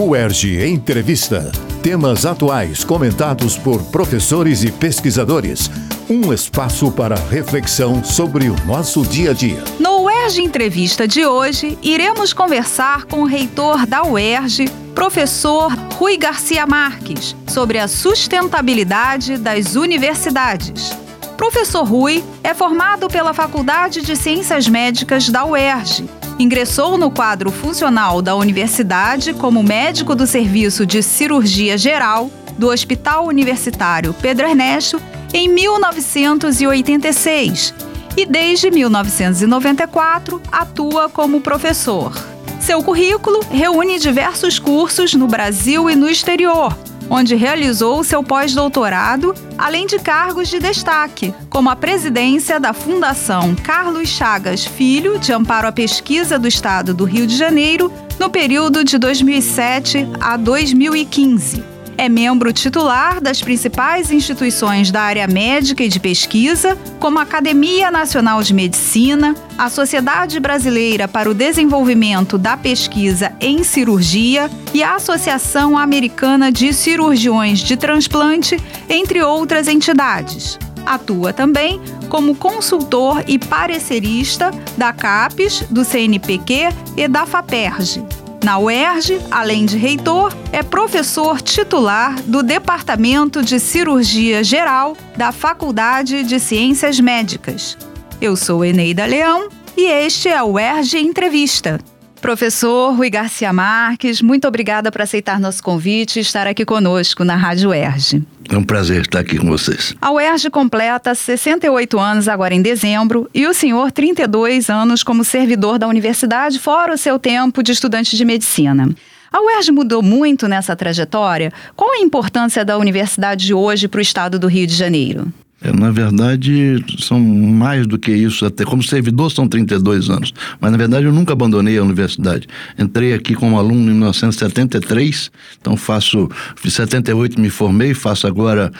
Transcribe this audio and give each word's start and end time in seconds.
UERJ 0.00 0.64
Entrevista. 0.64 1.50
Temas 1.82 2.24
atuais 2.24 2.84
comentados 2.84 3.58
por 3.58 3.82
professores 3.90 4.62
e 4.62 4.70
pesquisadores. 4.70 5.68
Um 6.08 6.32
espaço 6.32 6.92
para 6.92 7.16
reflexão 7.16 8.04
sobre 8.04 8.48
o 8.48 8.54
nosso 8.64 9.02
dia 9.02 9.32
a 9.32 9.34
dia. 9.34 9.60
No 9.80 10.04
UERJ 10.04 10.44
Entrevista 10.44 11.08
de 11.08 11.26
hoje, 11.26 11.76
iremos 11.82 12.32
conversar 12.32 13.06
com 13.06 13.22
o 13.22 13.26
reitor 13.26 13.86
da 13.86 14.04
UERJ, 14.04 14.68
professor 14.94 15.72
Rui 15.94 16.16
Garcia 16.16 16.64
Marques, 16.64 17.34
sobre 17.48 17.78
a 17.78 17.88
sustentabilidade 17.88 19.36
das 19.36 19.74
universidades. 19.74 20.96
Professor 21.36 21.82
Rui 21.82 22.22
é 22.44 22.54
formado 22.54 23.08
pela 23.08 23.34
Faculdade 23.34 24.00
de 24.02 24.14
Ciências 24.14 24.68
Médicas 24.68 25.28
da 25.28 25.44
UERJ 25.44 26.17
Ingressou 26.38 26.96
no 26.96 27.10
quadro 27.10 27.50
funcional 27.50 28.22
da 28.22 28.36
universidade 28.36 29.34
como 29.34 29.62
médico 29.62 30.14
do 30.14 30.26
Serviço 30.26 30.86
de 30.86 31.02
Cirurgia 31.02 31.76
Geral 31.76 32.30
do 32.56 32.68
Hospital 32.68 33.26
Universitário 33.26 34.14
Pedro 34.14 34.46
Ernesto 34.46 34.98
em 35.34 35.48
1986 35.48 37.74
e 38.16 38.24
desde 38.24 38.70
1994 38.70 40.40
atua 40.50 41.08
como 41.08 41.40
professor. 41.40 42.12
Seu 42.60 42.82
currículo 42.82 43.40
reúne 43.50 43.98
diversos 43.98 44.58
cursos 44.58 45.14
no 45.14 45.26
Brasil 45.26 45.90
e 45.90 45.96
no 45.96 46.08
exterior, 46.08 46.76
onde 47.10 47.34
realizou 47.34 48.02
seu 48.04 48.22
pós-doutorado, 48.22 49.34
além 49.56 49.86
de 49.86 49.98
cargos 49.98 50.48
de 50.48 50.58
destaque, 50.58 51.32
como 51.48 51.70
a 51.70 51.76
presidência 51.76 52.60
da 52.60 52.72
Fundação 52.72 53.54
Carlos 53.54 54.08
Chagas 54.08 54.64
Filho 54.64 55.18
de 55.18 55.32
Amparo 55.32 55.68
à 55.68 55.72
Pesquisa 55.72 56.38
do 56.38 56.48
Estado 56.48 56.92
do 56.92 57.04
Rio 57.04 57.26
de 57.26 57.36
Janeiro, 57.36 57.92
no 58.18 58.30
período 58.30 58.84
de 58.84 58.98
2007 58.98 60.08
a 60.20 60.36
2015. 60.36 61.77
É 62.00 62.08
membro 62.08 62.52
titular 62.52 63.20
das 63.20 63.42
principais 63.42 64.12
instituições 64.12 64.92
da 64.92 65.02
área 65.02 65.26
médica 65.26 65.82
e 65.82 65.88
de 65.88 65.98
pesquisa, 65.98 66.78
como 67.00 67.18
a 67.18 67.22
Academia 67.22 67.90
Nacional 67.90 68.40
de 68.40 68.54
Medicina, 68.54 69.34
a 69.58 69.68
Sociedade 69.68 70.38
Brasileira 70.38 71.08
para 71.08 71.28
o 71.28 71.34
Desenvolvimento 71.34 72.38
da 72.38 72.56
Pesquisa 72.56 73.32
em 73.40 73.64
Cirurgia 73.64 74.48
e 74.72 74.80
a 74.80 74.94
Associação 74.94 75.76
Americana 75.76 76.52
de 76.52 76.72
Cirurgiões 76.72 77.58
de 77.58 77.76
Transplante, 77.76 78.62
entre 78.88 79.20
outras 79.20 79.66
entidades. 79.66 80.56
Atua 80.86 81.32
também 81.32 81.80
como 82.08 82.36
consultor 82.36 83.24
e 83.26 83.40
parecerista 83.40 84.52
da 84.76 84.92
CAPES, 84.92 85.64
do 85.68 85.84
CNPq 85.84 86.68
e 86.96 87.08
da 87.08 87.26
FAPERJ. 87.26 88.17
Na 88.42 88.58
UERJ, 88.58 89.20
além 89.30 89.66
de 89.66 89.76
reitor, 89.76 90.32
é 90.52 90.62
professor 90.62 91.42
titular 91.42 92.20
do 92.22 92.42
Departamento 92.42 93.42
de 93.42 93.58
Cirurgia 93.58 94.44
Geral 94.44 94.96
da 95.16 95.32
Faculdade 95.32 96.22
de 96.22 96.38
Ciências 96.38 97.00
Médicas. 97.00 97.76
Eu 98.20 98.36
sou 98.36 98.64
Eneida 98.64 99.04
Leão 99.06 99.48
e 99.76 99.86
este 99.86 100.28
é 100.28 100.40
o 100.42 100.52
UERJ 100.52 101.00
Entrevista. 101.00 101.80
Professor 102.20 102.94
Rui 102.94 103.08
Garcia 103.08 103.52
Marques, 103.52 104.20
muito 104.20 104.46
obrigada 104.46 104.90
por 104.90 105.00
aceitar 105.00 105.38
nosso 105.38 105.62
convite 105.62 106.18
e 106.18 106.22
estar 106.22 106.46
aqui 106.46 106.64
conosco 106.64 107.24
na 107.24 107.36
Rádio 107.36 107.70
UERJ. 107.70 108.22
É 108.50 108.56
um 108.56 108.62
prazer 108.62 109.02
estar 109.02 109.20
aqui 109.20 109.38
com 109.38 109.46
vocês. 109.46 109.94
A 110.00 110.10
UERJ 110.10 110.50
completa 110.50 111.14
68 111.14 111.98
anos 111.98 112.28
agora 112.28 112.54
em 112.54 112.62
dezembro 112.62 113.28
e 113.32 113.46
o 113.46 113.54
senhor 113.54 113.92
32 113.92 114.68
anos 114.68 115.02
como 115.02 115.22
servidor 115.22 115.78
da 115.78 115.86
universidade, 115.86 116.58
fora 116.58 116.94
o 116.94 116.98
seu 116.98 117.18
tempo 117.18 117.62
de 117.62 117.72
estudante 117.72 118.16
de 118.16 118.24
medicina. 118.24 118.88
A 119.30 119.42
UERJ 119.42 119.72
mudou 119.72 120.02
muito 120.02 120.48
nessa 120.48 120.74
trajetória? 120.74 121.52
Qual 121.76 121.92
a 121.92 121.98
importância 121.98 122.64
da 122.64 122.78
universidade 122.78 123.46
de 123.46 123.54
hoje 123.54 123.86
para 123.86 123.98
o 123.98 124.02
estado 124.02 124.38
do 124.38 124.46
Rio 124.46 124.66
de 124.66 124.74
Janeiro? 124.74 125.32
É, 125.60 125.72
na 125.72 125.90
verdade, 125.90 126.84
são 127.00 127.18
mais 127.18 127.86
do 127.86 127.98
que 127.98 128.12
isso, 128.12 128.46
até 128.46 128.64
como 128.64 128.82
servidor 128.82 129.30
são 129.30 129.48
32 129.48 130.08
anos. 130.08 130.32
Mas, 130.60 130.70
na 130.70 130.78
verdade, 130.78 131.06
eu 131.06 131.12
nunca 131.12 131.32
abandonei 131.32 131.76
a 131.78 131.82
universidade. 131.82 132.46
Entrei 132.78 133.12
aqui 133.12 133.34
como 133.34 133.58
aluno 133.58 133.90
em 133.90 133.94
1973, 133.94 135.30
então 135.60 135.76
faço, 135.76 136.28
fiz 136.56 136.74
78 136.74 137.40
me 137.40 137.50
formei, 137.50 137.92
faço 137.92 138.26
agora 138.26 138.70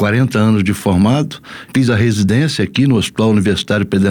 40 0.00 0.38
anos 0.38 0.64
de 0.64 0.72
formado, 0.72 1.36
fiz 1.74 1.90
a 1.90 1.94
residência 1.94 2.64
aqui 2.64 2.86
no 2.86 2.96
Hospital 2.96 3.32
Universitário 3.32 3.84
Pedro 3.84 4.10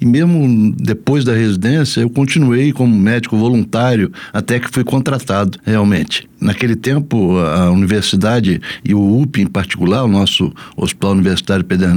e 0.00 0.06
mesmo 0.06 0.74
depois 0.74 1.22
da 1.22 1.34
residência 1.34 2.00
eu 2.00 2.08
continuei 2.08 2.72
como 2.72 2.98
médico 2.98 3.36
voluntário 3.36 4.10
até 4.32 4.58
que 4.58 4.70
fui 4.70 4.82
contratado 4.82 5.58
realmente. 5.66 6.26
Naquele 6.40 6.74
tempo 6.74 7.36
a 7.38 7.70
universidade 7.70 8.58
e 8.82 8.94
o 8.94 9.20
UP 9.20 9.38
em 9.38 9.46
particular, 9.46 10.02
o 10.02 10.08
nosso 10.08 10.50
Hospital 10.74 11.12
Universitário 11.12 11.62
Pedro 11.62 11.88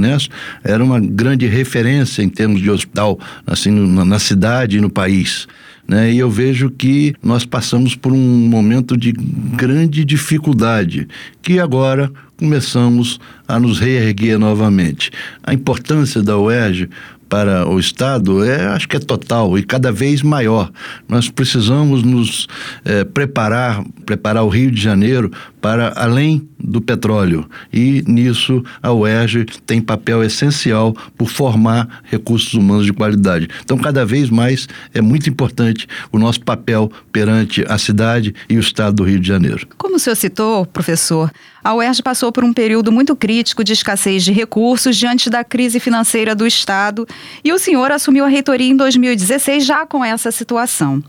era 0.62 0.84
uma 0.84 1.00
grande 1.00 1.46
referência 1.46 2.22
em 2.22 2.28
termos 2.28 2.60
de 2.60 2.70
hospital 2.70 3.18
assim 3.46 3.70
na 3.70 4.18
cidade 4.18 4.76
e 4.76 4.80
no 4.80 4.90
país. 4.90 5.48
Né? 5.86 6.12
E 6.12 6.18
eu 6.18 6.30
vejo 6.30 6.70
que 6.70 7.14
nós 7.22 7.44
passamos 7.44 7.94
por 7.94 8.12
um 8.12 8.48
momento 8.48 8.96
de 8.96 9.12
grande 9.12 10.04
dificuldade, 10.04 11.06
que 11.42 11.60
agora 11.60 12.10
começamos 12.36 13.18
a 13.46 13.58
nos 13.58 13.78
reerguer 13.78 14.38
novamente. 14.38 15.10
A 15.42 15.54
importância 15.54 16.22
da 16.22 16.36
UERJ 16.38 16.88
para 17.28 17.68
o 17.68 17.78
Estado 17.78 18.44
é, 18.44 18.66
acho 18.66 18.88
que 18.88 18.96
é 18.96 19.00
total 19.00 19.58
e 19.58 19.62
cada 19.62 19.90
vez 19.90 20.22
maior. 20.22 20.70
Nós 21.08 21.28
precisamos 21.28 22.02
nos 22.02 22.46
é, 22.84 23.04
preparar, 23.04 23.84
preparar 24.04 24.44
o 24.44 24.48
Rio 24.48 24.70
de 24.70 24.80
Janeiro 24.80 25.30
para 25.60 25.92
além 25.96 26.48
do 26.58 26.80
petróleo. 26.80 27.48
E 27.72 28.02
nisso 28.06 28.62
a 28.82 28.92
UERJ 28.92 29.46
tem 29.66 29.80
papel 29.80 30.22
essencial 30.22 30.96
por 31.16 31.28
formar 31.28 32.02
recursos 32.04 32.54
humanos 32.54 32.86
de 32.86 32.92
qualidade. 32.92 33.48
Então, 33.62 33.76
cada 33.76 34.04
vez 34.04 34.30
mais 34.30 34.68
é 34.94 35.00
muito 35.00 35.28
importante 35.28 35.86
o 36.10 36.18
nosso 36.18 36.40
papel 36.40 36.90
perante 37.12 37.64
a 37.68 37.78
cidade 37.78 38.34
e 38.48 38.56
o 38.56 38.60
Estado 38.60 38.96
do 38.96 39.04
Rio 39.04 39.20
de 39.20 39.28
Janeiro. 39.28 39.66
Como 39.76 39.96
o 39.96 39.98
senhor 39.98 40.16
citou, 40.16 40.66
professor, 40.66 41.30
a 41.62 41.74
UERJ 41.74 42.02
passou 42.02 42.30
por 42.30 42.44
um 42.44 42.52
período 42.52 42.92
muito 42.92 43.16
crítico 43.16 43.64
de 43.64 43.72
escassez 43.72 44.22
de 44.24 44.32
recursos 44.32 44.96
diante 44.96 45.28
da 45.28 45.42
crise 45.42 45.80
financeira 45.80 46.34
do 46.34 46.46
Estado 46.46 47.06
e 47.44 47.52
o 47.52 47.58
senhor 47.58 47.90
assumiu 47.90 48.24
a 48.24 48.28
reitoria 48.28 48.68
em 48.68 48.76
2016 48.76 49.66
já 49.66 49.84
com 49.84 50.04
essa 50.04 50.30
situação. 50.30 51.02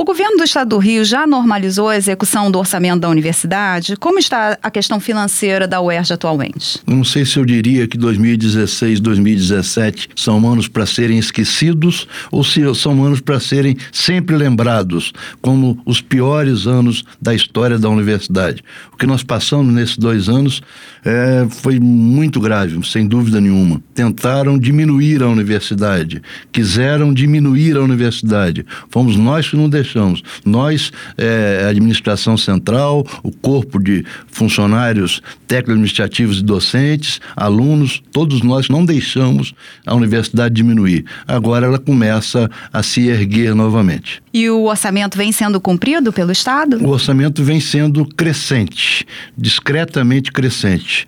O 0.00 0.04
governo 0.04 0.38
do 0.38 0.44
estado 0.44 0.70
do 0.70 0.78
Rio 0.78 1.04
já 1.04 1.26
normalizou 1.26 1.90
a 1.90 1.94
execução 1.94 2.50
do 2.50 2.58
orçamento 2.58 3.00
da 3.00 3.08
universidade? 3.10 3.98
Como 3.98 4.18
está 4.18 4.56
a 4.62 4.70
questão 4.70 4.98
financeira 4.98 5.68
da 5.68 5.78
UERJ 5.78 6.14
atualmente? 6.14 6.80
Não 6.86 7.04
sei 7.04 7.26
se 7.26 7.36
eu 7.36 7.44
diria 7.44 7.86
que 7.86 7.98
2016, 7.98 8.98
2017 8.98 10.08
são 10.16 10.38
anos 10.50 10.68
para 10.68 10.86
serem 10.86 11.18
esquecidos 11.18 12.08
ou 12.32 12.42
se 12.42 12.62
são 12.76 13.04
anos 13.04 13.20
para 13.20 13.38
serem 13.38 13.76
sempre 13.92 14.34
lembrados 14.36 15.12
como 15.42 15.78
os 15.84 16.00
piores 16.00 16.66
anos 16.66 17.04
da 17.20 17.34
história 17.34 17.78
da 17.78 17.90
universidade. 17.90 18.64
O 18.94 18.96
que 18.96 19.06
nós 19.06 19.22
passamos 19.22 19.70
nesses 19.70 19.98
dois 19.98 20.30
anos 20.30 20.62
é, 21.04 21.46
foi 21.50 21.78
muito 21.78 22.40
grave, 22.40 22.80
sem 22.88 23.06
dúvida 23.06 23.38
nenhuma. 23.38 23.82
Tentaram 23.94 24.58
diminuir 24.58 25.22
a 25.22 25.28
universidade, 25.28 26.22
quiseram 26.50 27.12
diminuir 27.12 27.76
a 27.76 27.82
universidade. 27.82 28.64
Fomos 28.88 29.14
nós 29.14 29.50
que 29.50 29.56
não 29.56 29.68
deixamos 29.68 29.89
deixamos. 29.90 30.22
Nós, 30.44 30.92
é, 31.18 31.64
a 31.64 31.68
administração 31.68 32.36
central, 32.36 33.04
o 33.22 33.32
corpo 33.32 33.78
de 33.78 34.04
funcionários 34.28 35.20
técnico-administrativos 35.46 36.38
e 36.38 36.42
docentes, 36.42 37.20
alunos, 37.36 38.02
todos 38.12 38.42
nós 38.42 38.68
não 38.68 38.84
deixamos 38.84 39.52
a 39.84 39.94
universidade 39.94 40.54
diminuir. 40.54 41.04
Agora 41.26 41.66
ela 41.66 41.78
começa 41.78 42.48
a 42.72 42.82
se 42.82 43.08
erguer 43.08 43.54
novamente. 43.54 44.22
E 44.32 44.48
o 44.48 44.64
orçamento 44.64 45.18
vem 45.18 45.32
sendo 45.32 45.60
cumprido 45.60 46.12
pelo 46.12 46.30
Estado? 46.30 46.78
O 46.84 46.90
orçamento 46.90 47.42
vem 47.42 47.58
sendo 47.58 48.06
crescente, 48.06 49.04
discretamente 49.36 50.30
crescente. 50.30 51.06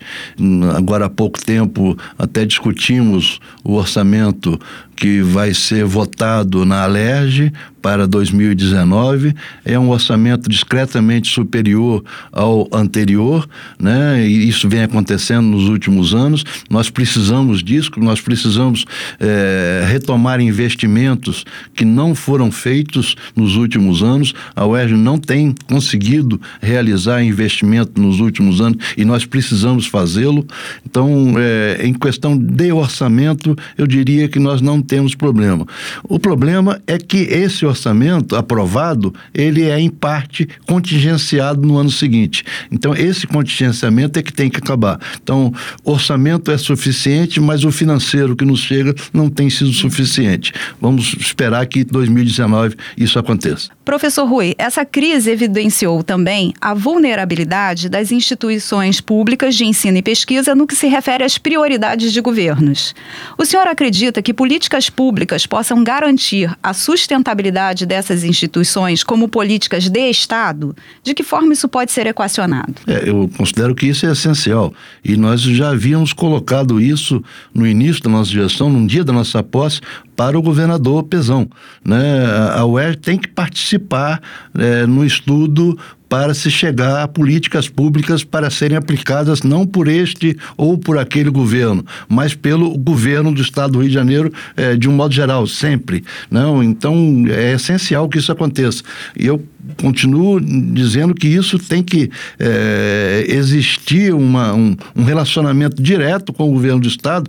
Agora 0.75 1.05
há 1.05 1.09
pouco 1.09 1.43
tempo 1.43 1.97
até 2.17 2.45
discutimos 2.45 3.39
o 3.63 3.75
orçamento 3.75 4.59
que 4.95 5.21
vai 5.21 5.53
ser 5.53 5.85
votado 5.85 6.65
na 6.65 6.83
Alerj 6.83 7.51
para 7.83 8.07
2019 8.07 9.35
é 9.65 9.77
um 9.77 9.89
orçamento 9.89 10.49
discretamente 10.49 11.29
superior 11.29 12.01
ao 12.31 12.65
anterior, 12.71 13.45
né? 13.77 14.25
E 14.25 14.47
isso 14.47 14.69
vem 14.69 14.83
acontecendo 14.83 15.47
nos 15.47 15.67
últimos 15.67 16.13
anos. 16.15 16.45
Nós 16.69 16.89
precisamos 16.89 17.61
disso, 17.61 17.91
nós 17.97 18.21
precisamos 18.21 18.85
é, 19.19 19.83
retomar 19.85 20.39
investimentos 20.39 21.43
que 21.75 21.83
não 21.83 22.15
foram 22.15 22.49
feitos 22.49 23.17
nos 23.35 23.57
últimos 23.57 24.01
anos. 24.01 24.33
A 24.55 24.65
UERJ 24.65 24.95
não 24.95 25.17
tem 25.17 25.53
conseguido 25.67 26.39
realizar 26.61 27.21
investimento 27.21 28.01
nos 28.01 28.21
últimos 28.21 28.61
anos 28.61 28.77
e 28.95 29.03
nós 29.03 29.25
precisamos 29.25 29.87
fazê-lo. 29.87 30.47
Então, 30.85 31.33
é, 31.37 31.85
em 31.85 31.93
questão 31.93 32.37
de 32.37 32.71
orçamento, 32.71 33.57
eu 33.77 33.85
diria 33.85 34.29
que 34.29 34.39
nós 34.39 34.61
não 34.61 34.81
temos 34.83 35.15
problema. 35.15 35.65
O 36.03 36.19
problema 36.19 36.81
é 36.85 36.97
que 36.97 37.17
esse 37.17 37.65
orçamento 37.65 38.35
aprovado, 38.35 39.13
ele 39.33 39.63
é 39.63 39.79
em 39.79 39.89
parte 39.89 40.47
contingenciado 40.67 41.65
no 41.65 41.77
ano 41.77 41.89
seguinte. 41.89 42.43
Então, 42.71 42.93
esse 42.93 43.25
contingenciamento 43.25 44.19
é 44.19 44.21
que 44.21 44.33
tem 44.33 44.49
que 44.49 44.57
acabar. 44.57 44.99
Então, 45.21 45.53
orçamento 45.83 46.51
é 46.51 46.57
suficiente, 46.57 47.39
mas 47.39 47.63
o 47.63 47.71
financeiro 47.71 48.35
que 48.35 48.45
nos 48.45 48.59
chega 48.59 48.93
não 49.13 49.29
tem 49.29 49.49
sido 49.49 49.71
suficiente. 49.71 50.53
Vamos 50.79 51.15
esperar 51.19 51.65
que 51.65 51.79
em 51.79 51.85
2019 51.85 52.75
isso 52.97 53.17
aconteça. 53.17 53.69
Professor 53.85 54.25
Rui, 54.25 54.55
essa 54.57 54.85
crise 54.85 55.31
evidenciou 55.31 56.03
também 56.03 56.53
a 56.61 56.73
vulnerabilidade 56.73 57.89
das 57.89 58.11
instituições 58.11 59.01
públicas 59.01 59.55
de 59.55 59.65
ensino 59.65 59.97
e 59.97 60.01
pesquisa 60.01 60.55
no 60.55 60.65
que 60.65 60.75
se 60.75 60.87
refere 60.87 61.23
às 61.23 61.37
prioridades 61.37 62.13
de 62.13 62.21
governos. 62.21 62.95
O 63.37 63.43
senhor 63.43 63.67
acredita 63.67 64.21
que 64.21 64.33
políticas 64.33 64.89
públicas 64.89 65.45
possam 65.45 65.83
garantir 65.83 66.49
a 66.63 66.73
sustentabilidade 66.73 67.85
dessas 67.85 68.23
instituições 68.23 69.03
como 69.03 69.27
políticas 69.27 69.89
de 69.89 70.09
Estado? 70.09 70.73
De 71.03 71.13
que 71.13 71.23
forma 71.23 71.51
isso 71.51 71.67
pode 71.67 71.91
ser 71.91 72.07
equacionado? 72.07 72.75
É, 72.87 73.09
eu 73.09 73.29
considero 73.35 73.75
que 73.75 73.87
isso 73.87 74.05
é 74.05 74.11
essencial. 74.11 74.73
E 75.03 75.17
nós 75.17 75.41
já 75.41 75.71
havíamos 75.71 76.13
colocado 76.13 76.79
isso 76.79 77.21
no 77.53 77.67
início 77.67 78.01
da 78.01 78.09
nossa 78.09 78.31
gestão, 78.31 78.69
num 78.69 78.85
dia 78.87 79.03
da 79.03 79.11
nossa 79.11 79.43
posse, 79.43 79.81
para 80.15 80.37
o 80.37 80.41
governador 80.41 81.03
Pezão. 81.03 81.47
Né? 81.83 82.25
A 82.53 82.65
UERJ 82.65 82.97
tem 82.97 83.17
que 83.17 83.27
participar 83.27 84.21
é, 84.55 84.85
no 84.85 85.05
estudo 85.05 85.77
para 86.13 86.35
se 86.35 86.51
chegar 86.51 87.01
a 87.01 87.07
políticas 87.07 87.67
públicas 87.67 88.23
para 88.23 88.51
serem 88.51 88.77
aplicadas 88.77 89.41
não 89.41 89.65
por 89.65 89.87
este 89.87 90.37
ou 90.55 90.77
por 90.77 90.99
aquele 90.99 91.31
governo, 91.31 91.83
mas 92.07 92.35
pelo 92.35 92.77
governo 92.77 93.33
do 93.33 93.41
Estado 93.41 93.73
do 93.73 93.79
Rio 93.79 93.87
de 93.87 93.95
Janeiro 93.95 94.31
é, 94.55 94.75
de 94.75 94.87
um 94.87 94.91
modo 94.91 95.11
geral, 95.11 95.47
sempre. 95.47 96.03
Não, 96.29 96.61
então 96.61 97.25
é 97.29 97.53
essencial 97.53 98.07
que 98.07 98.19
isso 98.19 98.31
aconteça. 98.31 98.83
E 99.17 99.25
eu 99.25 99.43
continuo 99.81 100.39
dizendo 100.39 101.15
que 101.15 101.27
isso 101.27 101.57
tem 101.57 101.81
que 101.81 102.11
é, 102.37 103.25
existir 103.27 104.13
uma, 104.13 104.53
um, 104.53 104.75
um 104.95 105.03
relacionamento 105.03 105.81
direto 105.81 106.31
com 106.31 106.47
o 106.47 106.53
governo 106.53 106.81
do 106.81 106.87
Estado 106.87 107.27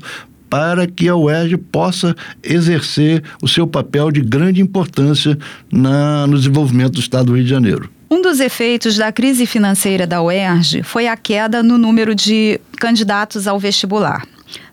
para 0.49 0.87
que 0.87 1.09
a 1.09 1.17
UERJ 1.17 1.57
possa 1.57 2.15
exercer 2.43 3.23
o 3.43 3.49
seu 3.49 3.67
papel 3.67 4.11
de 4.11 4.21
grande 4.21 4.61
importância 4.61 5.39
na, 5.73 6.27
no 6.27 6.37
desenvolvimento 6.37 6.93
do 6.93 7.01
Estado 7.01 7.27
do 7.27 7.35
Rio 7.35 7.45
de 7.45 7.51
Janeiro. 7.51 7.91
Um 8.11 8.23
dos 8.23 8.39
efeitos 8.39 8.97
da 8.97 9.11
crise 9.11 9.47
financeira 9.47 10.07
da 10.07 10.23
UERJ 10.23 10.83
foi 10.83 11.09
a 11.09 11.17
queda 11.17 11.63
no 11.63 11.77
número 11.77 12.15
de 12.15 12.61
candidatos 12.79 13.49
ao 13.49 13.59
vestibular. 13.59 14.23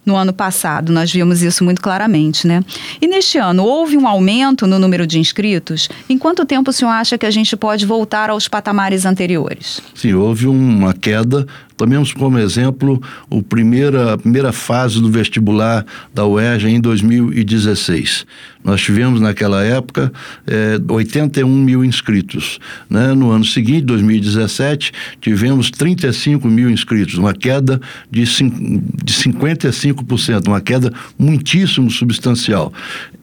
No 0.05 0.15
ano 0.15 0.33
passado, 0.33 0.91
nós 0.91 1.11
vimos 1.11 1.43
isso 1.43 1.63
muito 1.63 1.79
claramente, 1.79 2.47
né? 2.47 2.63
E 2.99 3.07
neste 3.07 3.37
ano, 3.37 3.63
houve 3.63 3.97
um 3.97 4.07
aumento 4.07 4.65
no 4.65 4.79
número 4.79 5.05
de 5.05 5.19
inscritos? 5.19 5.89
Em 6.09 6.17
quanto 6.17 6.43
tempo 6.43 6.71
o 6.71 6.73
senhor 6.73 6.89
acha 6.91 7.17
que 7.17 7.25
a 7.25 7.31
gente 7.31 7.55
pode 7.55 7.85
voltar 7.85 8.29
aos 8.29 8.47
patamares 8.47 9.05
anteriores? 9.05 9.79
Sim, 9.93 10.13
houve 10.13 10.47
uma 10.47 10.93
queda. 10.93 11.45
Tomemos 11.81 12.13
como 12.13 12.37
exemplo 12.37 13.01
o 13.27 13.41
primeira, 13.41 14.13
a 14.13 14.17
primeira 14.19 14.51
fase 14.51 15.01
do 15.01 15.09
vestibular 15.09 15.83
da 16.13 16.23
UERJ 16.23 16.69
em 16.69 16.79
2016. 16.79 18.23
Nós 18.63 18.79
tivemos 18.83 19.19
naquela 19.19 19.63
época 19.63 20.13
é, 20.45 20.79
81 20.87 21.49
mil 21.49 21.83
inscritos. 21.83 22.59
Né? 22.87 23.15
No 23.15 23.31
ano 23.31 23.43
seguinte, 23.43 23.81
2017, 23.81 24.91
tivemos 25.19 25.71
35 25.71 26.47
mil 26.47 26.69
inscritos, 26.69 27.15
uma 27.15 27.33
queda 27.33 27.81
de, 28.11 28.25
de 28.25 29.13
55%, 29.13 30.49
uma 30.49 30.61
queda 30.61 30.93
muitíssimo 31.17 31.89
substancial. 31.89 32.71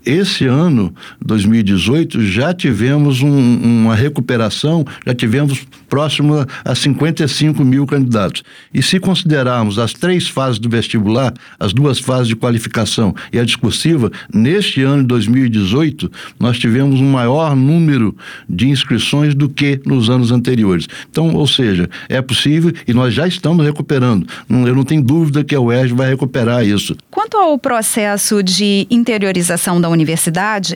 Esse 0.09 0.47
ano, 0.47 0.91
2018, 1.23 2.23
já 2.23 2.55
tivemos 2.55 3.21
um, 3.21 3.83
uma 3.83 3.95
recuperação, 3.95 4.83
já 5.07 5.15
tivemos 5.15 5.67
próximo 5.87 6.47
a 6.65 6.75
55 6.75 7.63
mil 7.63 7.87
candidatos. 7.87 8.43
E 8.73 8.83
se 8.83 8.99
considerarmos 8.99 9.79
as 9.79 9.93
três 9.93 10.27
fases 10.27 10.59
do 10.59 10.67
vestibular, 10.71 11.35
as 11.61 11.75
duas 11.75 11.99
fases 11.99 12.29
de 12.29 12.35
qualificação 12.35 13.15
e 13.31 13.39
a 13.39 13.45
discursiva, 13.45 14.11
neste 14.33 14.83
ano 14.83 15.03
de 15.03 15.09
2018, 15.09 16.11
nós 16.41 16.59
tivemos 16.59 17.03
um 17.03 17.11
maior 17.11 17.55
número 17.55 18.17
de 18.49 18.67
inscrições 18.67 19.35
do 19.35 19.47
que 19.47 19.79
nos 19.85 20.09
anos 20.09 20.33
anteriores. 20.33 20.89
Então, 21.11 21.35
ou 21.35 21.47
seja, 21.47 21.87
é 22.09 22.23
possível 22.23 22.73
e 22.87 22.95
nós 22.95 23.13
já 23.13 23.29
estamos 23.29 23.63
recuperando. 23.63 24.27
Eu 24.49 24.75
não 24.75 24.85
tenho 24.85 25.03
dúvida 25.03 25.45
que 25.45 25.55
a 25.55 25.61
UERJ 25.61 25.93
vai 25.93 26.09
recuperar 26.09 26.67
isso. 26.67 26.97
Quanto 27.11 27.37
ao 27.37 27.59
processo 27.59 28.43
de 28.43 28.87
interiorização 28.91 29.79
da 29.79 29.89
universidade, 29.89 29.98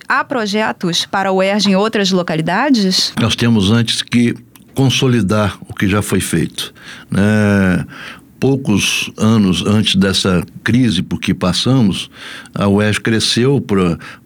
há 0.09 0.25
projetos 0.25 1.07
para 1.07 1.31
o 1.33 1.37
UERJ 1.37 1.71
em 1.71 1.77
outras 1.77 2.11
localidades? 2.11 3.13
Nós 3.21 3.37
temos 3.37 3.71
antes 3.71 4.03
que 4.03 4.35
consolidar 4.75 5.59
o 5.69 5.75
que 5.75 5.87
já 5.89 6.03
foi 6.03 6.21
feito. 6.21 6.73
Né? 7.11 7.85
Poucos 8.43 9.09
anos 9.17 9.65
antes 9.65 9.95
dessa 9.95 10.45
crise 10.65 11.01
por 11.01 11.21
que 11.21 11.33
passamos, 11.33 12.11
a 12.53 12.67
UES 12.67 12.99
cresceu 12.99 13.65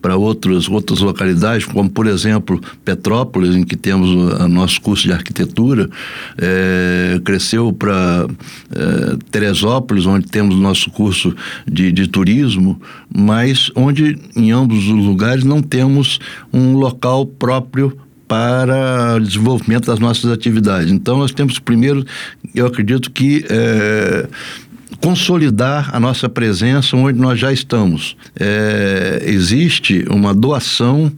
para 0.01 0.17
outras, 0.17 0.71
outras 0.71 1.01
localidades, 1.01 1.67
como, 1.67 1.91
por 1.91 2.07
exemplo, 2.07 2.59
Petrópolis, 2.83 3.55
em 3.55 3.63
que 3.63 3.77
temos 3.77 4.09
o 4.09 4.49
nosso 4.49 4.81
curso 4.81 5.03
de 5.03 5.13
arquitetura, 5.13 5.91
é, 6.39 7.21
cresceu 7.27 7.75
para 7.75 8.27
é, 8.75 9.19
Teresópolis, 9.31 10.07
onde 10.07 10.27
temos 10.29 10.55
o 10.55 10.61
nosso 10.61 10.91
curso 10.91 11.37
de, 11.71 11.93
de 11.93 12.09
turismo, 12.09 12.81
mas 13.15 13.71
onde, 13.77 14.19
em 14.35 14.51
ambos 14.51 14.79
os 14.89 15.05
lugares, 15.05 15.45
não 15.45 15.61
temos 15.61 16.19
um 16.51 16.73
local 16.73 17.27
próprio 17.27 18.06
para 18.27 19.17
o 19.17 19.21
desenvolvimento 19.21 19.87
das 19.87 19.99
nossas 19.99 20.31
atividades. 20.31 20.91
Então, 20.91 21.19
nós 21.19 21.33
temos 21.33 21.59
primeiro, 21.59 22.05
eu 22.55 22.67
acredito 22.67 23.11
que 23.11 23.45
é, 23.49 24.27
consolidar 25.01 25.95
a 25.95 26.01
nossa 26.01 26.29
presença 26.29 26.97
onde 26.97 27.19
nós 27.19 27.39
já 27.39 27.53
estamos. 27.53 28.17
É, 28.39 29.23
existe 29.25 30.05
uma 30.11 30.35
doação 30.35 31.13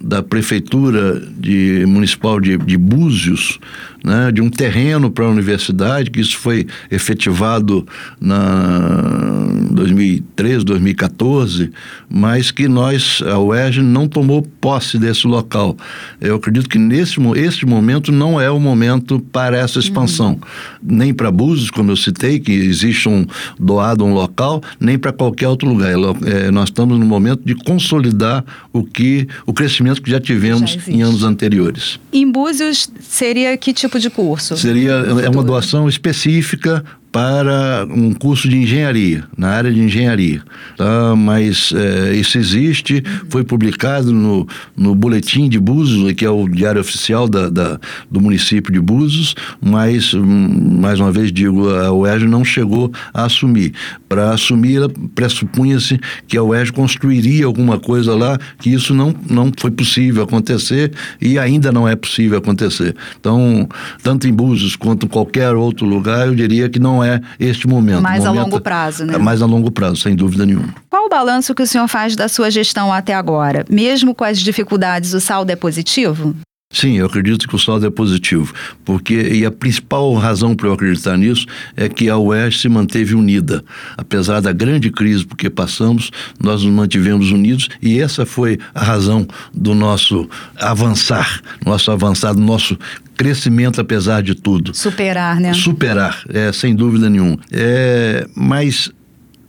da 0.00 0.22
prefeitura 0.22 1.20
de, 1.38 1.84
municipal 1.86 2.40
de, 2.40 2.56
de 2.56 2.76
Búzios 2.76 3.58
né, 4.04 4.30
de 4.32 4.40
um 4.40 4.48
terreno 4.48 5.10
para 5.10 5.24
a 5.24 5.28
universidade, 5.28 6.10
que 6.10 6.20
isso 6.20 6.36
foi 6.36 6.66
efetivado 6.90 7.86
na 8.20 9.48
2013, 9.70 10.64
2014, 10.64 11.70
mas 12.08 12.50
que 12.50 12.68
nós, 12.68 13.22
a 13.26 13.38
UERJ, 13.38 13.82
não 13.82 14.06
tomou 14.08 14.42
posse 14.60 14.98
desse 14.98 15.26
local. 15.26 15.76
Eu 16.20 16.36
acredito 16.36 16.68
que 16.68 16.78
nesse 16.78 17.18
este 17.36 17.66
momento 17.66 18.12
não 18.12 18.40
é 18.40 18.50
o 18.50 18.60
momento 18.60 19.20
para 19.32 19.56
essa 19.56 19.78
expansão, 19.78 20.32
uhum. 20.32 20.38
nem 20.82 21.12
para 21.12 21.30
Búzios, 21.30 21.70
como 21.70 21.90
eu 21.90 21.96
citei, 21.96 22.38
que 22.38 22.52
existe 22.52 23.08
um 23.08 23.26
doado 23.58 24.04
um 24.04 24.14
local, 24.14 24.62
nem 24.78 24.98
para 24.98 25.12
qualquer 25.12 25.48
outro 25.48 25.68
lugar. 25.68 25.92
É, 26.24 26.50
nós 26.50 26.68
estamos 26.68 26.98
no 26.98 27.04
momento 27.04 27.42
de 27.44 27.54
consolidar 27.54 28.44
o 28.72 28.84
que 28.84 29.26
o 29.46 29.52
crescimento 29.52 29.87
que 29.98 30.10
já 30.10 30.20
tivemos 30.20 30.76
já 30.86 30.92
em 30.92 31.02
anos 31.02 31.22
anteriores. 31.22 31.98
Em 32.12 32.30
Búzios 32.30 32.88
seria 33.00 33.56
que 33.56 33.72
tipo 33.72 33.88
tipo 33.88 33.98
de 33.98 34.10
curso? 34.10 34.56
Seria 34.56 34.92
é 34.92 35.28
uma 35.28 35.42
doação 35.42 35.88
específica 35.88 36.84
para 37.18 37.86
um 37.90 38.12
curso 38.12 38.48
de 38.48 38.56
engenharia, 38.58 39.24
na 39.36 39.48
área 39.48 39.72
de 39.72 39.80
engenharia. 39.80 40.42
Tá? 40.76 41.16
Mas 41.16 41.72
é, 41.74 42.14
isso 42.14 42.38
existe, 42.38 43.02
foi 43.28 43.42
publicado 43.42 44.12
no, 44.12 44.46
no 44.76 44.94
Boletim 44.94 45.48
de 45.48 45.58
Búzios, 45.58 46.12
que 46.12 46.24
é 46.24 46.30
o 46.30 46.46
diário 46.46 46.80
oficial 46.80 47.26
da, 47.26 47.48
da 47.48 47.80
do 48.08 48.20
município 48.20 48.72
de 48.72 48.80
Búzios, 48.80 49.34
mas, 49.60 50.14
mais 50.14 51.00
uma 51.00 51.10
vez 51.10 51.32
digo, 51.32 51.68
a 51.68 51.92
UERJ 51.92 52.28
não 52.28 52.44
chegou 52.44 52.92
a 53.12 53.24
assumir. 53.24 53.72
Para 54.08 54.30
assumir, 54.30 54.88
pressupunha-se 55.14 55.98
que 56.28 56.36
a 56.36 56.42
UERJ 56.42 56.72
construiria 56.72 57.46
alguma 57.46 57.80
coisa 57.80 58.14
lá, 58.14 58.38
que 58.60 58.70
isso 58.70 58.94
não, 58.94 59.12
não 59.28 59.50
foi 59.58 59.72
possível 59.72 60.22
acontecer 60.22 60.92
e 61.20 61.36
ainda 61.36 61.72
não 61.72 61.88
é 61.88 61.96
possível 61.96 62.38
acontecer. 62.38 62.94
Então, 63.18 63.68
tanto 64.04 64.28
em 64.28 64.32
Búzios 64.32 64.76
quanto 64.76 65.06
em 65.06 65.08
qualquer 65.08 65.54
outro 65.54 65.84
lugar, 65.84 66.28
eu 66.28 66.34
diria 66.34 66.68
que 66.68 66.78
não 66.78 66.98
não 66.98 67.04
é 67.08 67.20
este 67.40 67.66
momento. 67.66 68.02
Mais 68.02 68.24
momento 68.24 68.40
a 68.40 68.44
longo 68.44 68.60
prazo, 68.60 69.04
né? 69.04 69.14
É 69.14 69.18
mais 69.18 69.42
a 69.42 69.46
longo 69.46 69.70
prazo, 69.70 69.96
sem 69.96 70.14
dúvida 70.14 70.44
nenhuma. 70.44 70.74
Qual 70.90 71.06
o 71.06 71.08
balanço 71.08 71.54
que 71.54 71.62
o 71.62 71.66
senhor 71.66 71.88
faz 71.88 72.14
da 72.14 72.28
sua 72.28 72.50
gestão 72.50 72.92
até 72.92 73.14
agora? 73.14 73.64
Mesmo 73.68 74.14
com 74.14 74.24
as 74.24 74.38
dificuldades, 74.38 75.14
o 75.14 75.20
saldo 75.20 75.50
é 75.50 75.56
positivo? 75.56 76.34
Sim, 76.70 76.98
eu 76.98 77.06
acredito 77.06 77.48
que 77.48 77.56
o 77.56 77.58
saldo 77.58 77.86
é 77.86 77.90
positivo, 77.90 78.52
porque 78.84 79.14
e 79.14 79.44
a 79.46 79.50
principal 79.50 80.12
razão 80.14 80.54
para 80.54 80.68
eu 80.68 80.74
acreditar 80.74 81.16
nisso 81.16 81.46
é 81.74 81.88
que 81.88 82.10
a 82.10 82.18
UES 82.18 82.60
se 82.60 82.68
manteve 82.68 83.14
unida, 83.14 83.64
apesar 83.96 84.40
da 84.40 84.52
grande 84.52 84.90
crise 84.90 85.24
porque 85.24 85.48
passamos, 85.48 86.10
nós 86.38 86.62
nos 86.62 86.72
mantivemos 86.72 87.32
unidos 87.32 87.70
e 87.80 87.98
essa 87.98 88.26
foi 88.26 88.58
a 88.74 88.84
razão 88.84 89.26
do 89.54 89.74
nosso 89.74 90.28
avançar, 90.56 91.40
nosso 91.64 91.90
avançar, 91.90 92.34
do 92.34 92.42
nosso 92.42 92.78
crescimento 93.16 93.80
apesar 93.80 94.22
de 94.22 94.34
tudo. 94.34 94.74
Superar, 94.74 95.40
né? 95.40 95.54
Superar, 95.54 96.22
é, 96.28 96.52
sem 96.52 96.76
dúvida 96.76 97.08
nenhuma. 97.08 97.38
É, 97.50 98.28
mas 98.34 98.92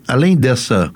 além 0.07 0.37
dessa 0.37 0.89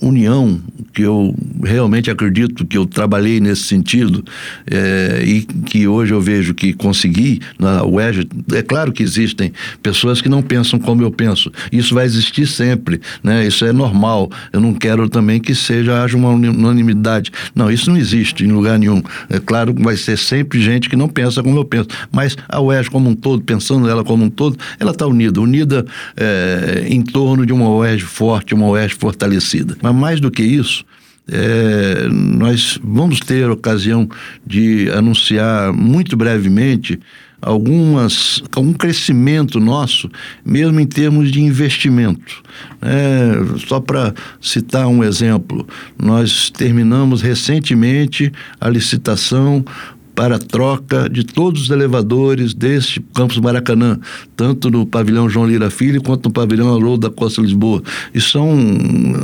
união 0.00 0.60
que 0.92 1.02
eu 1.02 1.34
realmente 1.62 2.10
acredito 2.10 2.64
que 2.64 2.78
eu 2.78 2.86
trabalhei 2.86 3.40
nesse 3.40 3.62
sentido 3.62 4.24
é, 4.66 5.22
e 5.24 5.42
que 5.42 5.86
hoje 5.86 6.12
eu 6.12 6.20
vejo 6.20 6.54
que 6.54 6.72
consegui 6.72 7.40
na 7.58 7.84
UERJ, 7.84 8.28
é 8.54 8.62
claro 8.62 8.92
que 8.92 9.02
existem 9.02 9.52
pessoas 9.82 10.22
que 10.22 10.28
não 10.28 10.42
pensam 10.42 10.78
como 10.78 11.02
eu 11.02 11.10
penso. 11.10 11.52
Isso 11.70 11.94
vai 11.94 12.06
existir 12.06 12.46
sempre, 12.46 13.00
né? 13.22 13.46
Isso 13.46 13.64
é 13.64 13.72
normal. 13.72 14.30
Eu 14.52 14.60
não 14.60 14.72
quero 14.72 15.08
também 15.08 15.40
que 15.40 15.54
seja 15.54 16.02
haja 16.02 16.16
uma 16.16 16.30
unanimidade. 16.30 17.30
Não, 17.54 17.70
isso 17.70 17.90
não 17.90 17.98
existe 17.98 18.44
em 18.44 18.52
lugar 18.52 18.78
nenhum. 18.78 19.02
É 19.28 19.38
claro 19.38 19.74
que 19.74 19.82
vai 19.82 19.96
ser 19.96 20.16
sempre 20.16 20.60
gente 20.60 20.88
que 20.88 20.96
não 20.96 21.08
pensa 21.08 21.42
como 21.42 21.58
eu 21.58 21.64
penso, 21.64 21.88
mas 22.10 22.36
a 22.48 22.60
UERJ 22.60 22.90
como 22.90 23.10
um 23.10 23.14
todo, 23.14 23.42
pensando 23.42 23.88
ela 23.88 24.02
como 24.02 24.24
um 24.24 24.30
todo, 24.30 24.58
ela 24.78 24.92
está 24.92 25.06
unida, 25.06 25.40
unida 25.40 25.84
é, 26.16 26.86
em 26.88 27.02
torno 27.02 27.44
de 27.44 27.52
uma 27.52 27.68
UERJ 27.68 28.04
forte, 28.04 28.54
uma 28.54 28.68
UERJ 28.68 28.94
fortalecida. 28.94 29.76
Mas 29.86 29.94
mais 29.94 30.20
do 30.20 30.32
que 30.32 30.42
isso, 30.42 30.84
é, 31.30 32.08
nós 32.08 32.78
vamos 32.82 33.20
ter 33.20 33.48
ocasião 33.48 34.08
de 34.44 34.90
anunciar 34.90 35.72
muito 35.72 36.16
brevemente 36.16 36.98
algumas 37.40 38.42
algum 38.56 38.72
crescimento 38.72 39.60
nosso, 39.60 40.10
mesmo 40.44 40.80
em 40.80 40.86
termos 40.86 41.30
de 41.30 41.40
investimento. 41.40 42.42
É, 42.82 43.58
só 43.68 43.78
para 43.78 44.12
citar 44.40 44.88
um 44.88 45.04
exemplo, 45.04 45.66
nós 45.96 46.50
terminamos 46.50 47.22
recentemente 47.22 48.32
a 48.60 48.68
licitação 48.68 49.64
para 50.16 50.36
a 50.36 50.38
troca 50.38 51.10
de 51.10 51.22
todos 51.22 51.64
os 51.64 51.70
elevadores 51.70 52.54
deste 52.54 53.00
campus 53.14 53.38
Maracanã, 53.38 54.00
tanto 54.34 54.70
no 54.70 54.86
pavilhão 54.86 55.28
João 55.28 55.46
Lira 55.46 55.68
Filho 55.68 56.02
quanto 56.02 56.26
no 56.26 56.32
pavilhão 56.32 56.74
Haroldo 56.74 57.06
da 57.06 57.14
Costa 57.14 57.42
Lisboa. 57.42 57.82
E 58.14 58.20
são 58.20 58.56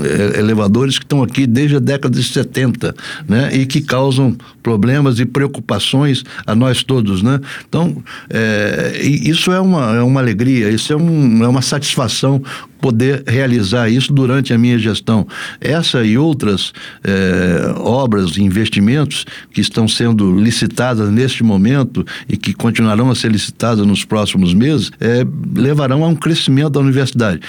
é, 0.04 0.38
elevadores 0.38 0.98
que 0.98 1.04
estão 1.04 1.22
aqui 1.22 1.46
desde 1.46 1.76
a 1.76 1.78
década 1.78 2.14
de 2.14 2.22
70, 2.22 2.94
né? 3.26 3.56
E 3.56 3.64
que 3.64 3.80
causam 3.80 4.36
problemas 4.62 5.18
e 5.18 5.24
preocupações 5.24 6.24
a 6.46 6.54
nós 6.54 6.84
todos, 6.84 7.22
né? 7.22 7.40
Então, 7.66 7.96
é, 8.28 9.00
isso 9.02 9.50
é 9.50 9.60
uma, 9.60 9.96
é 9.96 10.02
uma 10.02 10.20
alegria, 10.20 10.68
isso 10.68 10.92
é, 10.92 10.96
um, 10.96 11.42
é 11.42 11.48
uma 11.48 11.62
satisfação 11.62 12.42
poder 12.82 13.22
realizar 13.28 13.88
isso 13.88 14.12
durante 14.12 14.52
a 14.52 14.58
minha 14.58 14.76
gestão. 14.76 15.26
Essa 15.60 16.04
e 16.04 16.18
outras 16.18 16.72
é, 17.04 17.72
obras 17.78 18.36
e 18.36 18.42
investimentos 18.42 19.24
que 19.52 19.60
estão 19.60 19.86
sendo 19.86 20.36
licitadas 20.36 21.08
neste 21.08 21.44
momento 21.44 22.04
e 22.28 22.36
que 22.36 22.52
continuarão 22.52 23.08
a 23.08 23.14
ser 23.14 23.30
licitadas 23.30 23.86
nos 23.86 24.04
próximos 24.04 24.52
meses, 24.52 24.90
é, 25.00 25.24
levarão 25.54 26.04
a 26.04 26.08
um 26.08 26.16
crescimento 26.16 26.70
da 26.70 26.80
universidade. 26.80 27.40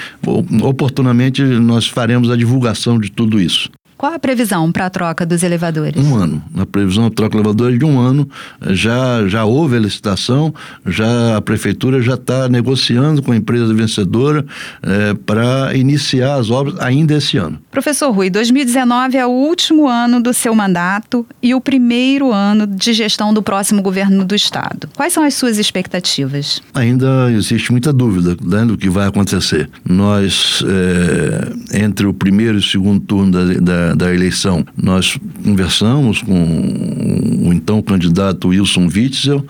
Oportunamente, 0.62 1.42
nós 1.42 1.88
faremos 1.88 2.30
a 2.30 2.38
divulgação 2.38 3.00
de 3.00 3.12
tudo 3.12 3.42
isso. 3.42 3.70
Qual 3.98 4.14
a 4.14 4.20
previsão 4.20 4.72
para 4.72 4.86
a 4.86 4.90
troca 4.90 5.26
dos 5.26 5.44
elevadores? 5.44 6.04
Um 6.06 6.16
ano. 6.16 6.44
A 6.58 6.66
previsão 6.66 7.10
de 7.10 7.16
troca 7.16 7.32
de 7.32 7.38
elevadores 7.38 7.80
de 7.80 7.86
um 7.86 8.00
ano. 8.00 8.28
Já, 8.72 9.28
já 9.28 9.46
houve 9.46 9.78
a 9.78 9.80
licitação, 9.80 10.54
já 10.86 11.38
a 11.38 11.42
prefeitura 11.42 12.02
já 12.02 12.16
está 12.16 12.48
negociando 12.50 13.22
com 13.22 13.32
a 13.32 13.36
empresa 13.36 13.74
vencedora 13.74 14.46
é, 14.82 15.14
para 15.14 15.76
iniciar 15.76 16.36
as 16.36 16.50
obras 16.50 16.80
ainda 16.80 17.16
esse 17.16 17.38
ano. 17.38 17.60
Professor 17.72 18.12
Rui, 18.12 18.30
2019 18.30 19.18
é 19.18 19.26
o 19.26 19.30
último 19.30 19.88
ano 19.88 20.22
do 20.22 20.34
seu 20.34 20.54
mandato 20.56 21.26
e 21.42 21.54
o 21.56 21.62
primeiro 21.62 22.32
ano 22.32 22.68
de 22.68 22.94
gestão 22.94 23.34
do 23.34 23.42
próximo 23.42 23.82
governo 23.82 24.26
do 24.26 24.36
Estado. 24.36 24.90
Quais 24.96 25.14
são 25.14 25.24
as 25.24 25.34
suas 25.34 25.58
expectativas? 25.58 26.62
Ainda 26.74 27.32
existe 27.32 27.72
muita 27.72 27.92
dúvida 27.92 28.36
né, 28.42 28.66
do 28.66 28.78
que 28.78 28.90
vai 28.90 29.08
acontecer. 29.08 29.70
Nós, 29.88 30.64
é, 30.68 31.84
entre 31.84 32.06
o 32.06 32.14
primeiro 32.14 32.56
e 32.56 32.60
o 32.60 32.64
segundo 32.64 33.00
turno 33.00 33.32
da, 33.32 33.54
da 33.60 33.93
da, 33.96 34.14
eleição, 34.14 34.66
nós 34.76 35.18
conversamos 35.44 36.22
com 36.22 37.44
o 37.48 37.54
então 37.54 37.82
candidato 37.82 38.50
Wilson 38.50 38.88
Witzel, 38.94 39.46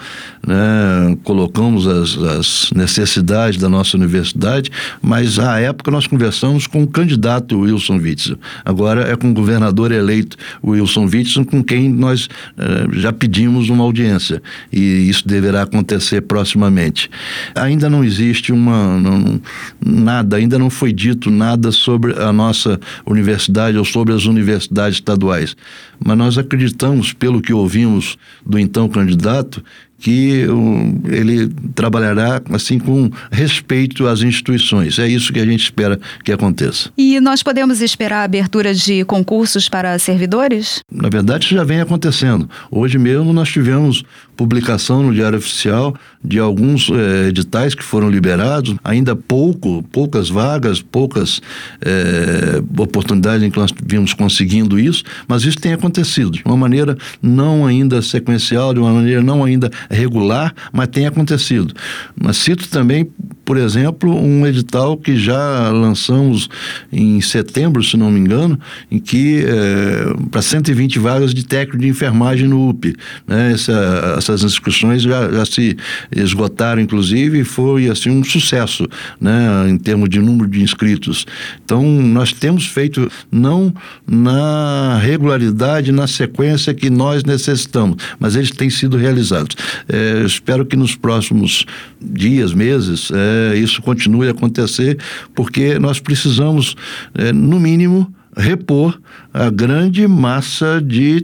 né, 0.45 1.17
colocamos 1.23 1.87
as, 1.87 2.17
as, 2.17 2.69
necessidades 2.75 3.59
da 3.59 3.69
nossa 3.69 3.95
universidade, 3.97 4.69
mas 5.01 5.39
à 5.39 5.59
época 5.59 5.91
nós 5.91 6.07
conversamos 6.07 6.67
com 6.67 6.83
o 6.83 6.87
candidato 6.87 7.59
Wilson 7.59 7.97
Witzel. 7.97 8.37
Agora 8.65 9.09
é 9.09 9.15
com 9.15 9.29
o 9.29 9.33
governador 9.33 9.91
eleito 9.91 10.37
Wilson 10.63 11.05
Witzel, 11.05 11.45
com 11.45 11.63
quem 11.63 11.89
nós 11.89 12.27
eh, 12.57 12.87
já 12.93 13.13
pedimos 13.13 13.69
uma 13.69 13.83
audiência 13.83 14.41
e 14.71 15.09
isso 15.09 15.27
deverá 15.27 15.63
acontecer 15.63 16.21
proximamente. 16.21 17.09
Ainda 17.55 17.89
não 17.89 18.03
existe 18.03 18.51
uma 18.51 18.99
não, 18.99 19.41
nada, 19.83 20.37
ainda 20.37 20.57
não 20.57 20.69
foi 20.69 20.91
dito 20.91 21.29
nada 21.29 21.71
sobre 21.71 22.13
a 22.21 22.33
nossa 22.33 22.79
universidade 23.05 23.77
ou 23.77 23.85
sobre 23.85 24.13
as 24.13 24.22
universidades 24.25 24.97
estaduais, 24.97 25.55
mas 26.03 26.17
nós 26.17 26.37
acreditamos, 26.37 27.13
pelo 27.13 27.41
que 27.41 27.53
ouvimos 27.53 28.17
do 28.45 28.59
então 28.59 28.87
candidato, 28.87 29.63
que 30.03 30.45
um, 30.49 30.99
ele 31.05 31.47
trabalhará 31.73 32.41
assim 32.51 32.77
com 32.77 33.09
respeito 33.31 34.05
às 34.05 34.21
instituições. 34.21 34.99
É 34.99 35.07
isso 35.07 35.31
que 35.31 35.39
a 35.39 35.45
gente 35.45 35.63
espera 35.63 35.97
que 36.25 36.31
aconteça. 36.33 36.91
E 36.97 37.21
nós 37.21 37.41
podemos 37.41 37.79
esperar 37.79 38.17
a 38.17 38.23
abertura 38.25 38.73
de 38.73 39.05
concursos 39.05 39.69
para 39.69 39.97
servidores? 39.97 40.81
Na 40.91 41.07
verdade, 41.07 41.45
isso 41.45 41.55
já 41.55 41.63
vem 41.63 41.79
acontecendo. 41.79 42.49
Hoje 42.69 42.97
mesmo 42.97 43.31
nós 43.31 43.47
tivemos 43.47 44.03
publicação 44.35 45.03
no 45.03 45.13
Diário 45.13 45.37
Oficial 45.37 45.95
de 46.23 46.39
alguns 46.39 46.89
eh, 46.89 47.29
editais 47.29 47.75
que 47.75 47.83
foram 47.83 48.09
liberados, 48.09 48.75
ainda 48.83 49.15
pouco, 49.15 49.83
poucas 49.83 50.29
vagas, 50.29 50.81
poucas 50.81 51.41
eh, 51.81 52.61
oportunidades 52.77 53.45
em 53.45 53.51
que 53.51 53.59
nós 53.59 53.71
vimos 53.85 54.13
conseguindo 54.13 54.79
isso, 54.79 55.03
mas 55.27 55.43
isso 55.43 55.59
tem 55.59 55.73
acontecido 55.73 56.31
de 56.31 56.41
uma 56.45 56.57
maneira 56.57 56.97
não 57.21 57.65
ainda 57.65 58.01
sequencial, 58.01 58.73
de 58.73 58.79
uma 58.79 58.91
maneira 58.91 59.21
não 59.21 59.43
ainda 59.43 59.69
regular, 59.93 60.53
mas 60.71 60.87
tem 60.87 61.05
acontecido. 61.05 61.73
Mas 62.19 62.37
cito 62.37 62.67
também, 62.67 63.09
por 63.45 63.57
exemplo, 63.57 64.15
um 64.15 64.45
edital 64.47 64.97
que 64.97 65.17
já 65.17 65.69
lançamos 65.69 66.49
em 66.91 67.19
setembro, 67.21 67.83
se 67.83 67.97
não 67.97 68.09
me 68.09 68.19
engano, 68.19 68.59
em 68.89 68.99
que 68.99 69.43
eh, 69.45 70.13
para 70.31 70.41
120 70.41 70.99
vagas 70.99 71.33
de 71.33 71.45
técnico 71.45 71.81
de 71.81 71.87
enfermagem 71.87 72.47
no 72.47 72.69
UP. 72.69 72.95
Né? 73.27 73.51
Essa, 73.53 74.15
essas 74.17 74.43
inscrições 74.43 75.03
já, 75.03 75.29
já 75.31 75.45
se 75.45 75.77
esgotaram, 76.15 76.81
inclusive, 76.81 77.39
e 77.39 77.43
foi 77.43 77.89
assim 77.89 78.09
um 78.09 78.23
sucesso, 78.23 78.87
né, 79.19 79.69
em 79.69 79.77
termos 79.77 80.09
de 80.09 80.19
número 80.19 80.49
de 80.49 80.61
inscritos. 80.61 81.25
Então, 81.63 81.83
nós 81.83 82.31
temos 82.31 82.65
feito 82.65 83.09
não 83.31 83.73
na 84.07 84.97
regularidade, 85.01 85.91
na 85.91 86.07
sequência 86.07 86.73
que 86.73 86.89
nós 86.89 87.23
necessitamos, 87.23 87.97
mas 88.19 88.35
eles 88.35 88.51
têm 88.51 88.69
sido 88.69 88.97
realizados. 88.97 89.55
É, 89.87 90.23
espero 90.25 90.65
que 90.65 90.75
nos 90.75 90.95
próximos 90.95 91.65
dias, 92.01 92.53
meses, 92.53 93.11
é, 93.11 93.57
isso 93.57 93.81
continue 93.81 94.27
a 94.27 94.31
acontecer, 94.31 94.97
porque 95.33 95.79
nós 95.79 95.99
precisamos, 95.99 96.75
é, 97.13 97.31
no 97.31 97.59
mínimo, 97.59 98.13
repor 98.35 98.99
a 99.33 99.49
grande 99.49 100.07
massa 100.07 100.79
de 100.79 101.21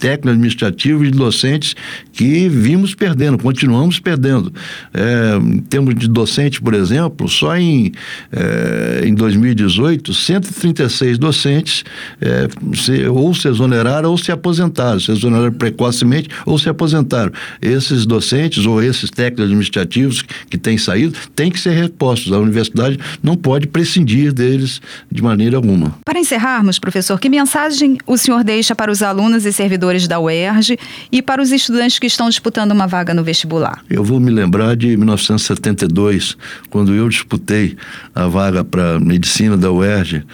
técnicos 0.00 0.30
administrativos 0.30 1.08
e 1.08 1.10
docentes 1.10 1.76
que 2.12 2.48
vimos 2.48 2.94
perdendo, 2.94 3.38
continuamos 3.38 4.00
perdendo. 4.00 4.52
É, 4.94 5.36
em 5.36 5.58
termos 5.58 5.94
de 5.94 6.08
docente, 6.08 6.62
por 6.62 6.72
exemplo, 6.74 7.28
só 7.28 7.56
em, 7.56 7.92
é, 8.32 9.02
em 9.04 9.14
2018, 9.14 10.14
136 10.14 11.18
docentes 11.18 11.84
é, 12.20 12.48
se, 12.74 13.06
ou 13.06 13.34
se 13.34 13.48
exoneraram 13.48 14.10
ou 14.10 14.16
se 14.16 14.32
aposentaram, 14.32 14.98
se 14.98 15.10
exoneraram 15.10 15.52
precocemente 15.52 16.28
ou 16.46 16.58
se 16.58 16.68
aposentaram. 16.68 17.32
Esses 17.60 18.06
docentes 18.06 18.64
ou 18.64 18.82
esses 18.82 19.10
técnicos 19.10 19.44
administrativos 19.44 20.22
que 20.48 20.56
têm 20.56 20.78
saído 20.78 21.18
têm 21.34 21.50
que 21.50 21.60
ser 21.60 21.72
repostos. 21.72 22.32
A 22.32 22.38
universidade 22.38 22.98
não 23.22 23.36
pode 23.36 23.66
prescindir 23.66 24.32
deles 24.32 24.80
de 25.10 25.22
maneira 25.22 25.56
alguma. 25.56 25.94
Para 26.04 26.18
encerrarmos, 26.18 26.78
professor, 26.78 27.18
que 27.18 27.28
mensagem 27.42 27.98
o 28.06 28.16
senhor 28.16 28.44
deixa 28.44 28.74
para 28.74 28.90
os 28.90 29.02
alunos 29.02 29.44
e 29.44 29.52
servidores 29.52 30.06
da 30.06 30.20
UERJ 30.20 30.78
e 31.10 31.20
para 31.20 31.42
os 31.42 31.50
estudantes 31.50 31.98
que 31.98 32.06
estão 32.06 32.28
disputando 32.28 32.70
uma 32.70 32.86
vaga 32.86 33.12
no 33.12 33.24
vestibular? 33.24 33.82
Eu 33.90 34.04
vou 34.04 34.20
me 34.20 34.30
lembrar 34.30 34.76
de 34.76 34.96
1972, 34.96 36.36
quando 36.70 36.94
eu 36.94 37.08
disputei 37.08 37.76
a 38.14 38.28
vaga 38.28 38.64
para 38.64 39.00
medicina 39.00 39.56
da 39.56 39.72
UERJ 39.72 40.24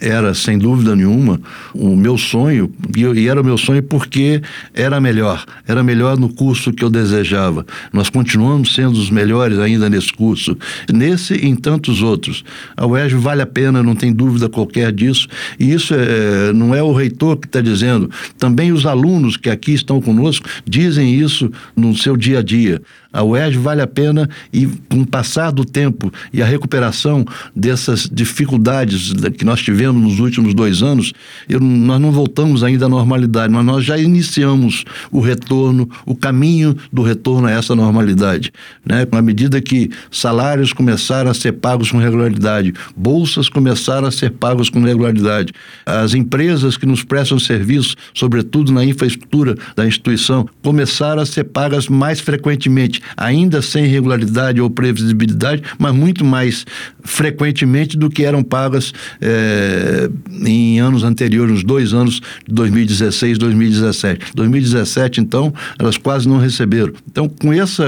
era, 0.00 0.32
sem 0.34 0.58
dúvida 0.58 0.96
nenhuma, 0.96 1.40
o 1.74 1.94
meu 1.94 2.16
sonho, 2.16 2.72
e 2.96 3.28
era 3.28 3.40
o 3.40 3.44
meu 3.44 3.58
sonho 3.58 3.82
porque 3.82 4.40
era 4.72 5.00
melhor, 5.00 5.44
era 5.66 5.82
melhor 5.82 6.18
no 6.18 6.28
curso 6.28 6.72
que 6.72 6.82
eu 6.82 6.90
desejava. 6.90 7.66
Nós 7.92 8.08
continuamos 8.08 8.74
sendo 8.74 8.92
os 8.92 9.10
melhores 9.10 9.58
ainda 9.58 9.90
nesse 9.90 10.12
curso, 10.12 10.56
nesse 10.92 11.34
e 11.34 11.46
em 11.46 11.54
tantos 11.54 12.02
outros. 12.02 12.44
A 12.76 12.86
UERJ 12.86 13.16
vale 13.16 13.42
a 13.42 13.46
pena, 13.46 13.82
não 13.82 13.94
tem 13.94 14.12
dúvida 14.12 14.48
qualquer 14.48 14.90
disso, 14.92 15.28
e 15.58 15.72
isso 15.72 15.94
é, 15.94 16.52
não 16.52 16.74
é 16.74 16.82
o 16.82 16.92
reitor 16.92 17.36
que 17.36 17.46
está 17.46 17.60
dizendo, 17.60 18.10
também 18.38 18.72
os 18.72 18.86
alunos 18.86 19.36
que 19.36 19.50
aqui 19.50 19.72
estão 19.72 20.00
conosco 20.00 20.48
dizem 20.64 21.14
isso 21.14 21.50
no 21.76 21.94
seu 21.94 22.16
dia 22.16 22.38
a 22.38 22.42
dia. 22.42 22.80
A 23.12 23.24
UERJ 23.24 23.58
vale 23.58 23.82
a 23.82 23.86
pena 23.86 24.28
e 24.52 24.66
com 24.88 25.00
o 25.00 25.06
passar 25.06 25.50
do 25.50 25.64
tempo 25.64 26.12
e 26.32 26.42
a 26.42 26.46
recuperação 26.46 27.24
dessas 27.54 28.08
dificuldades 28.10 29.12
que 29.36 29.44
nós 29.44 29.60
tivemos 29.60 30.00
nos 30.00 30.20
últimos 30.20 30.54
dois 30.54 30.82
anos, 30.82 31.12
eu, 31.48 31.58
nós 31.60 32.00
não 32.00 32.12
voltamos 32.12 32.62
ainda 32.62 32.86
à 32.86 32.88
normalidade, 32.88 33.52
mas 33.52 33.64
nós 33.64 33.84
já 33.84 33.98
iniciamos 33.98 34.84
o 35.10 35.20
retorno, 35.20 35.88
o 36.06 36.14
caminho 36.14 36.76
do 36.92 37.02
retorno 37.02 37.48
a 37.48 37.50
essa 37.50 37.74
normalidade. 37.74 38.52
Né? 38.84 39.06
À 39.10 39.22
medida 39.22 39.60
que 39.60 39.90
salários 40.10 40.72
começaram 40.72 41.30
a 41.30 41.34
ser 41.34 41.52
pagos 41.52 41.90
com 41.90 41.98
regularidade, 41.98 42.72
bolsas 42.96 43.48
começaram 43.48 44.06
a 44.06 44.10
ser 44.10 44.30
pagos 44.30 44.70
com 44.70 44.80
regularidade, 44.80 45.52
as 45.84 46.14
empresas 46.14 46.76
que 46.76 46.86
nos 46.86 47.02
prestam 47.02 47.38
serviço, 47.38 47.96
sobretudo 48.14 48.72
na 48.72 48.84
infraestrutura 48.84 49.56
da 49.74 49.86
instituição, 49.86 50.48
começaram 50.62 51.22
a 51.22 51.26
ser 51.26 51.44
pagas 51.44 51.88
mais 51.88 52.20
frequentemente, 52.20 52.99
ainda 53.16 53.62
sem 53.62 53.86
regularidade 53.86 54.60
ou 54.60 54.70
previsibilidade, 54.70 55.62
mas 55.78 55.94
muito 55.94 56.24
mais 56.24 56.66
frequentemente 57.02 57.96
do 57.96 58.10
que 58.10 58.24
eram 58.24 58.42
pagas 58.42 58.92
eh, 59.20 60.10
em 60.44 60.80
anos 60.80 61.04
anteriores, 61.04 61.52
nos 61.52 61.64
dois 61.64 61.92
anos 61.92 62.20
de 62.46 62.54
2016 62.54 63.38
2017. 63.38 64.32
2017, 64.34 65.20
então, 65.20 65.52
elas 65.78 65.96
quase 65.96 66.28
não 66.28 66.38
receberam. 66.38 66.92
Então, 67.10 67.28
com 67.28 67.52
esse 67.52 67.82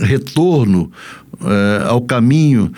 retorno 0.00 0.90
eh, 1.42 1.84
ao 1.86 2.00
caminho 2.00 2.72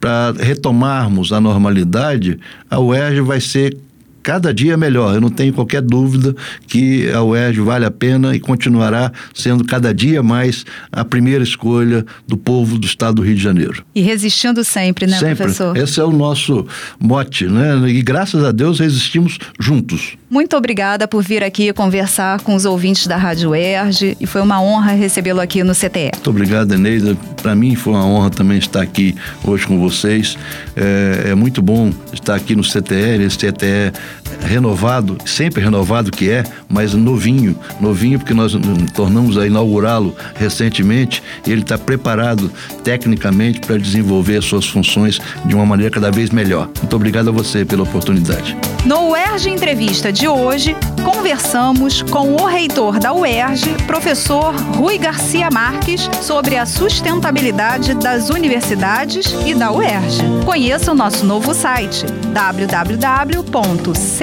para 0.00 0.32
retomarmos 0.32 1.32
a 1.32 1.40
normalidade, 1.40 2.38
a 2.68 2.80
UERJ 2.80 3.20
vai 3.20 3.40
ser 3.40 3.76
cada 4.22 4.52
dia 4.52 4.76
melhor. 4.76 5.14
Eu 5.14 5.20
não 5.20 5.30
tenho 5.30 5.52
qualquer 5.52 5.82
dúvida 5.82 6.34
que 6.66 7.10
a 7.10 7.22
UERJ 7.22 7.60
vale 7.60 7.84
a 7.84 7.90
pena 7.90 8.34
e 8.34 8.40
continuará 8.40 9.12
sendo 9.34 9.64
cada 9.64 9.92
dia 9.92 10.22
mais 10.22 10.64
a 10.90 11.04
primeira 11.04 11.42
escolha 11.42 12.04
do 12.26 12.36
povo 12.36 12.78
do 12.78 12.86
estado 12.86 13.16
do 13.16 13.22
Rio 13.22 13.34
de 13.34 13.42
Janeiro. 13.42 13.84
E 13.94 14.00
resistindo 14.00 14.64
sempre, 14.64 15.06
né, 15.06 15.18
sempre. 15.18 15.36
professor? 15.36 15.76
Esse 15.76 16.00
é 16.00 16.04
o 16.04 16.12
nosso 16.12 16.66
mote, 16.98 17.46
né? 17.46 17.88
E 17.88 18.02
graças 18.02 18.44
a 18.44 18.52
Deus 18.52 18.78
resistimos 18.78 19.38
juntos. 19.58 20.16
Muito 20.32 20.56
obrigada 20.56 21.06
por 21.06 21.22
vir 21.22 21.44
aqui 21.44 21.74
conversar 21.74 22.40
com 22.40 22.54
os 22.54 22.64
ouvintes 22.64 23.06
da 23.06 23.18
Rádio 23.18 23.50
UERJ 23.50 24.16
e 24.18 24.26
foi 24.26 24.40
uma 24.40 24.62
honra 24.62 24.92
recebê-lo 24.92 25.42
aqui 25.42 25.62
no 25.62 25.74
CTE. 25.74 26.10
Muito 26.14 26.30
obrigado, 26.30 26.72
Eneida. 26.72 27.14
Para 27.42 27.54
mim 27.54 27.74
foi 27.74 27.92
uma 27.92 28.06
honra 28.06 28.30
também 28.30 28.56
estar 28.56 28.80
aqui 28.80 29.14
hoje 29.44 29.66
com 29.66 29.78
vocês. 29.78 30.38
É, 30.74 31.32
é 31.32 31.34
muito 31.34 31.60
bom 31.60 31.92
estar 32.14 32.34
aqui 32.34 32.56
no 32.56 32.62
CTE, 32.62 33.22
esse 33.22 33.36
CTE 33.36 33.92
renovado, 34.40 35.18
sempre 35.24 35.62
renovado 35.62 36.10
que 36.10 36.30
é, 36.30 36.44
mas 36.68 36.94
novinho, 36.94 37.56
novinho 37.80 38.18
porque 38.18 38.34
nós 38.34 38.52
tornamos 38.94 39.36
a 39.38 39.46
inaugurá-lo 39.46 40.14
recentemente 40.34 41.22
e 41.46 41.52
ele 41.52 41.62
está 41.62 41.78
preparado 41.78 42.50
tecnicamente 42.84 43.60
para 43.60 43.78
desenvolver 43.78 44.42
suas 44.42 44.66
funções 44.66 45.20
de 45.44 45.54
uma 45.54 45.66
maneira 45.66 45.90
cada 45.90 46.10
vez 46.10 46.30
melhor. 46.30 46.68
Muito 46.78 46.96
obrigado 46.96 47.28
a 47.28 47.32
você 47.32 47.64
pela 47.64 47.82
oportunidade. 47.82 48.56
No 48.84 49.10
UERJ 49.10 49.50
Entrevista 49.50 50.12
de 50.12 50.26
hoje, 50.26 50.74
conversamos 51.04 52.02
com 52.02 52.34
o 52.34 52.44
reitor 52.46 52.98
da 52.98 53.12
UERJ, 53.14 53.74
professor 53.86 54.54
Rui 54.76 54.98
Garcia 54.98 55.48
Marques, 55.52 56.10
sobre 56.20 56.56
a 56.56 56.66
sustentabilidade 56.66 57.94
das 57.94 58.28
universidades 58.28 59.32
e 59.46 59.54
da 59.54 59.70
UERJ. 59.70 60.22
Conheça 60.44 60.90
o 60.90 60.94
nosso 60.94 61.24
novo 61.24 61.54
site 61.54 62.04